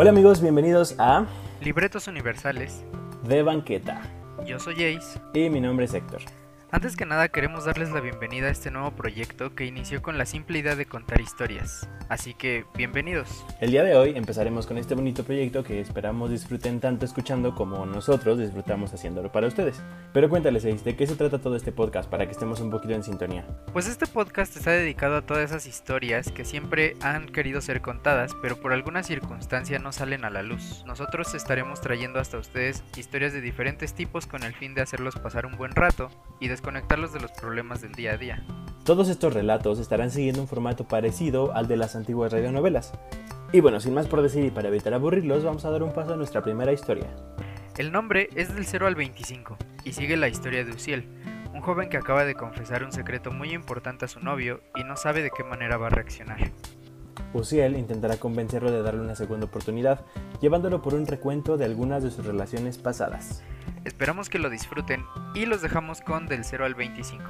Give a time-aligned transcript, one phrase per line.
[0.00, 1.26] Hola amigos, bienvenidos a
[1.60, 2.82] Libretos Universales.
[3.28, 4.00] De Banqueta.
[4.46, 5.20] Yo soy Jace.
[5.34, 6.22] Y mi nombre es Héctor.
[6.72, 10.24] Antes que nada queremos darles la bienvenida a este nuevo proyecto que inició con la
[10.24, 11.88] simple idea de contar historias.
[12.08, 13.44] Así que, bienvenidos.
[13.60, 17.86] El día de hoy empezaremos con este bonito proyecto que esperamos disfruten tanto escuchando como
[17.86, 19.82] nosotros disfrutamos haciéndolo para ustedes.
[20.12, 22.94] Pero cuéntales, Ace, ¿de qué se trata todo este podcast para que estemos un poquito
[22.94, 23.44] en sintonía?
[23.72, 28.36] Pues este podcast está dedicado a todas esas historias que siempre han querido ser contadas,
[28.40, 30.84] pero por alguna circunstancia no salen a la luz.
[30.86, 35.46] Nosotros estaremos trayendo hasta ustedes historias de diferentes tipos con el fin de hacerlos pasar
[35.46, 38.44] un buen rato y desconectarlos de los problemas del día a día.
[38.84, 42.92] Todos estos relatos estarán siguiendo un formato parecido al de las antiguas radionovelas.
[43.50, 46.12] Y bueno, sin más por decir y para evitar aburrirlos, vamos a dar un paso
[46.12, 47.06] a nuestra primera historia.
[47.78, 51.08] El nombre es del 0 al 25 y sigue la historia de Uciel,
[51.54, 54.98] un joven que acaba de confesar un secreto muy importante a su novio y no
[54.98, 56.52] sabe de qué manera va a reaccionar.
[57.32, 60.04] Uciel intentará convencerlo de darle una segunda oportunidad,
[60.42, 63.42] llevándolo por un recuento de algunas de sus relaciones pasadas.
[64.00, 67.22] Esperamos que lo disfruten y los dejamos con del 0 al 25.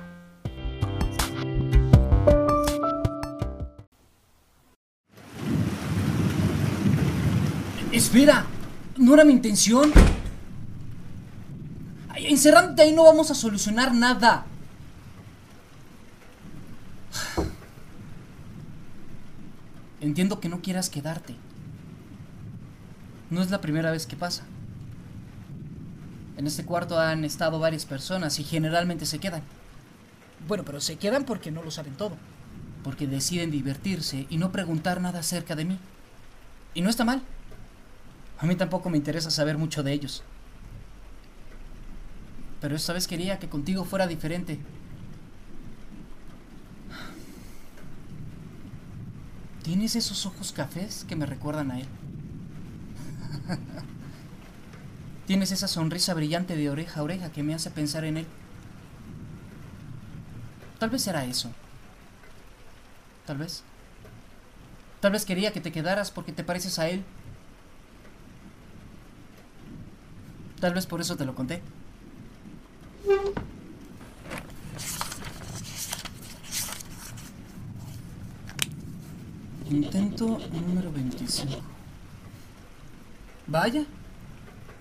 [7.90, 8.46] Espera,
[8.98, 9.90] no era mi intención.
[12.14, 14.46] Encerrándote ahí no vamos a solucionar nada.
[20.00, 21.34] Entiendo que no quieras quedarte.
[23.28, 24.44] No es la primera vez que pasa.
[26.40, 29.42] En este cuarto han estado varias personas y generalmente se quedan.
[30.48, 32.16] Bueno, pero se quedan porque no lo saben todo.
[32.82, 35.78] Porque deciden divertirse y no preguntar nada acerca de mí.
[36.72, 37.20] Y no está mal.
[38.38, 40.22] A mí tampoco me interesa saber mucho de ellos.
[42.62, 44.58] Pero esta vez quería que contigo fuera diferente.
[49.62, 51.88] Tienes esos ojos cafés que me recuerdan a él.
[55.30, 58.26] Tienes esa sonrisa brillante de oreja a oreja que me hace pensar en él.
[60.80, 61.52] Tal vez era eso.
[63.26, 63.62] Tal vez.
[64.98, 67.04] Tal vez quería que te quedaras porque te pareces a él.
[70.58, 71.62] Tal vez por eso te lo conté.
[79.70, 81.52] Intento número 25.
[83.46, 83.86] Vaya,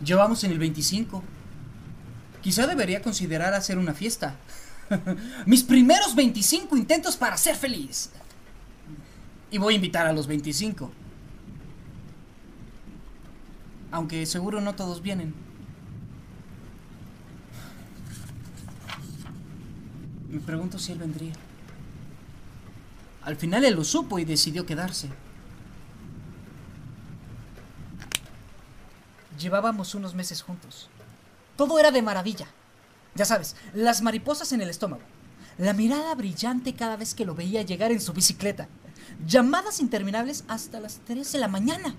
[0.01, 1.23] ya vamos en el 25.
[2.41, 4.35] Quizá debería considerar hacer una fiesta.
[5.45, 8.11] Mis primeros 25 intentos para ser feliz.
[9.51, 10.91] Y voy a invitar a los 25.
[13.91, 15.33] Aunque seguro no todos vienen.
[20.29, 21.33] Me pregunto si él vendría.
[23.23, 25.09] Al final él lo supo y decidió quedarse.
[29.39, 30.89] Llevábamos unos meses juntos.
[31.55, 32.47] Todo era de maravilla.
[33.15, 35.01] Ya sabes, las mariposas en el estómago.
[35.57, 38.67] La mirada brillante cada vez que lo veía llegar en su bicicleta.
[39.25, 41.95] Llamadas interminables hasta las 3 de la mañana.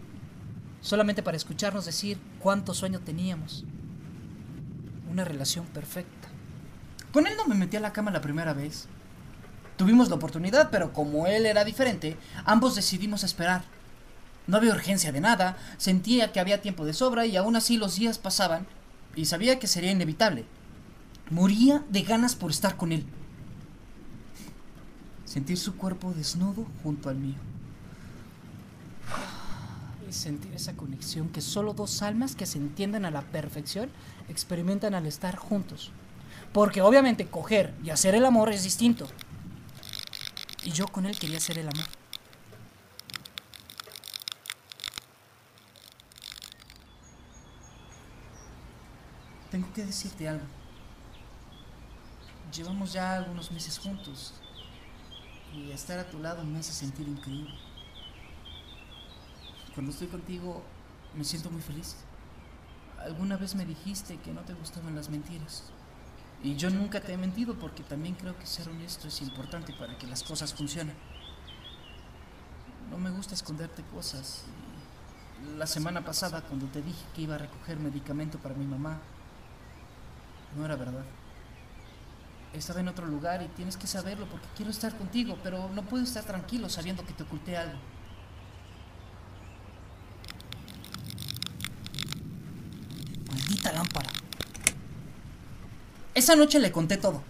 [0.83, 3.65] Solamente para escucharnos decir cuánto sueño teníamos.
[5.11, 6.29] Una relación perfecta.
[7.13, 8.87] Con él no me metí a la cama la primera vez.
[9.77, 13.65] Tuvimos la oportunidad, pero como él era diferente, ambos decidimos esperar.
[14.51, 17.95] No había urgencia de nada, sentía que había tiempo de sobra y aún así los
[17.95, 18.67] días pasaban
[19.15, 20.45] y sabía que sería inevitable.
[21.31, 23.07] Moría de ganas por estar con él.
[25.25, 27.37] Sentir su cuerpo desnudo junto al mío.
[30.09, 33.89] Y sentir esa conexión que solo dos almas que se entienden a la perfección
[34.29, 35.93] experimentan al estar juntos.
[36.53, 39.07] Porque obviamente coger y hacer el amor es distinto.
[40.65, 42.00] Y yo con él quería hacer el amor.
[49.51, 50.45] Tengo que decirte algo.
[52.55, 54.35] Llevamos ya algunos meses juntos
[55.55, 57.55] y estar a tu lado me hace sentir increíble.
[59.75, 60.63] Cuando estoy contigo
[61.17, 61.97] me siento muy feliz.
[63.01, 65.65] Alguna vez me dijiste que no te gustaban las mentiras.
[66.43, 69.99] Y yo nunca te he mentido porque también creo que ser honesto es importante para
[69.99, 70.95] que las cosas funcionen.
[72.91, 74.45] No me gusta esconderte cosas.
[75.57, 79.01] La semana pasada cuando te dije que iba a recoger medicamento para mi mamá,
[80.57, 81.05] no era verdad.
[82.53, 86.03] Estaba en otro lugar y tienes que saberlo porque quiero estar contigo, pero no puedo
[86.03, 87.79] estar tranquilo sabiendo que te oculté algo.
[93.29, 94.11] Maldita lámpara.
[96.15, 97.23] Esa noche le conté todo.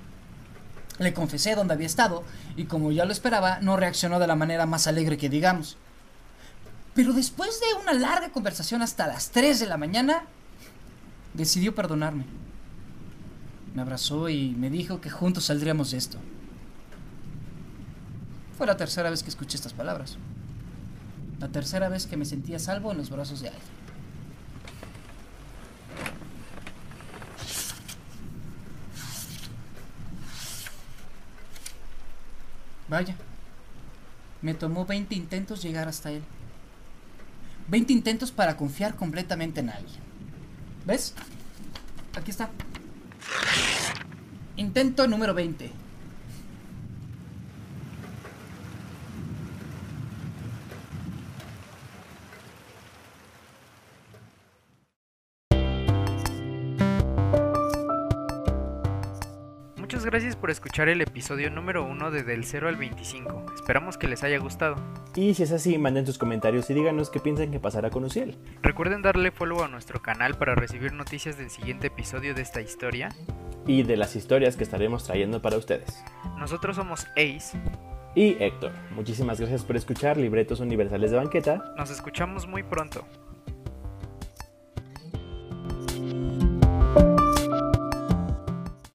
[0.98, 2.24] Le confesé dónde había estado
[2.56, 5.76] y como ya lo esperaba, no reaccionó de la manera más alegre que digamos.
[6.94, 10.24] Pero después de una larga conversación hasta las 3 de la mañana,
[11.34, 12.24] decidió perdonarme.
[13.74, 16.18] Me abrazó y me dijo que juntos saldríamos de esto.
[18.56, 20.18] Fue la tercera vez que escuché estas palabras.
[21.38, 23.80] La tercera vez que me sentía salvo en los brazos de alguien.
[32.88, 33.14] Vaya,
[34.42, 36.22] me tomó 20 intentos llegar hasta él.
[37.68, 40.00] 20 intentos para confiar completamente en alguien.
[40.84, 41.14] ¿Ves?
[42.16, 42.50] Aquí está.
[44.60, 45.70] Intento número 20.
[59.78, 63.46] Muchas gracias por escuchar el episodio número 1 de Del 0 al 25.
[63.54, 64.76] Esperamos que les haya gustado.
[65.16, 68.36] Y si es así, manden sus comentarios y díganos qué piensan que pasará con Uciel.
[68.60, 73.08] Recuerden darle follow a nuestro canal para recibir noticias del siguiente episodio de esta historia.
[73.66, 76.02] Y de las historias que estaremos trayendo para ustedes.
[76.38, 77.58] Nosotros somos Ace.
[78.14, 81.72] Y Héctor, muchísimas gracias por escuchar Libretos Universales de Banqueta.
[81.76, 83.04] Nos escuchamos muy pronto.